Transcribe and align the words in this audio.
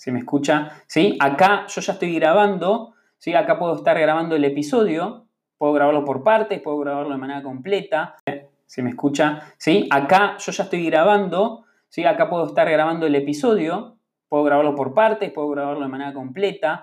¿Se 0.00 0.12
me 0.12 0.20
escucha? 0.20 0.82
¿Sí? 0.86 1.18
Acá 1.20 1.66
yo 1.68 1.82
ya 1.82 1.92
estoy 1.92 2.14
grabando, 2.14 2.94
¿sí? 3.18 3.34
Acá 3.34 3.58
puedo 3.58 3.74
estar 3.74 4.00
grabando 4.00 4.34
el 4.34 4.46
episodio, 4.46 5.26
puedo 5.58 5.74
grabarlo 5.74 6.06
por 6.06 6.24
partes, 6.24 6.58
puedo 6.62 6.78
grabarlo 6.78 7.10
de 7.10 7.18
manera 7.18 7.42
completa. 7.42 8.16
¿Se 8.64 8.82
me 8.82 8.88
escucha? 8.88 9.42
¿Sí? 9.58 9.86
Acá 9.90 10.38
yo 10.38 10.52
ya 10.52 10.64
estoy 10.64 10.86
grabando, 10.86 11.66
¿sí? 11.90 12.06
Acá 12.06 12.30
puedo 12.30 12.46
estar 12.46 12.70
grabando 12.70 13.04
el 13.04 13.14
episodio, 13.14 13.98
puedo 14.26 14.44
grabarlo 14.44 14.74
por 14.74 14.94
partes, 14.94 15.32
puedo 15.32 15.50
grabarlo 15.50 15.82
de 15.82 15.88
manera 15.88 16.14
completa. 16.14 16.78